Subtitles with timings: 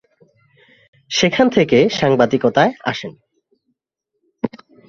[1.11, 3.13] সেখান থেকে সাংবাদিকতায় আসেন।